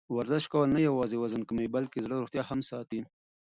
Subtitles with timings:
[0.17, 2.99] ورزش کول نه یوازې وزن کموي، بلکې د زړه روغتیا هم ساتي.